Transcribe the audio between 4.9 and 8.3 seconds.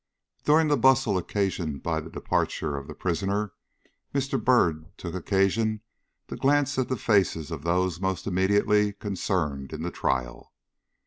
took occasion to glance at the faces of those most